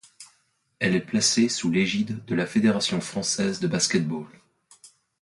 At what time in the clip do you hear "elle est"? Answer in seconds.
0.79-1.05